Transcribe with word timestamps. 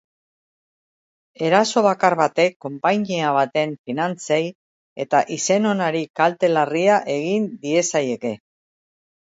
Eraso 1.49 1.83
bakar 1.87 2.15
batek 2.21 2.57
konpainia 2.67 3.35
baten 3.37 3.77
finantzei 3.91 4.41
eta 5.05 5.23
izen 5.39 5.69
onari 5.75 6.05
kalte 6.23 6.55
larria 6.59 7.01
egin 7.19 7.51
diezaieke. 7.67 8.39